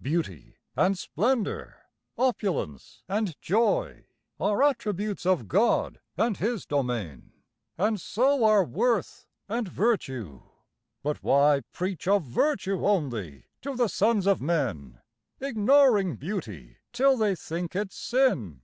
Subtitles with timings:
[0.00, 1.82] Beauty and splendour,
[2.16, 4.06] opulence and joy,
[4.40, 7.32] Are attributes of God and His domain,
[7.76, 10.40] And so are worth and virtue.
[11.02, 15.02] But why preach Of virtue only to the sons of men,
[15.38, 18.62] Ignoring beauty, till they think it sin?